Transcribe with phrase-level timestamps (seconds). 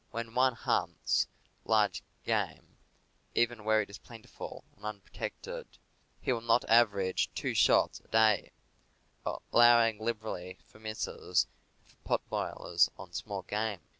[0.09, 1.27] When one hunts
[1.63, 2.77] large game,
[3.35, 5.65] even where it is plentiful and unpro tected,
[6.19, 8.51] he will not average two shots a day,
[9.53, 11.45] allowing liberally for misses
[11.81, 13.81] and for pot boilers on small game.